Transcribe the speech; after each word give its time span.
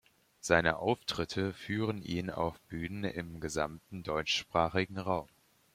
Seine 0.39 0.77
Auftritte 0.79 1.53
führen 1.53 2.01
ihn 2.01 2.31
auf 2.31 2.59
Bühnen 2.61 3.03
im 3.03 3.39
gesamten 3.39 4.01
deutschsprachigen 4.01 4.97
Raum. 4.97 5.29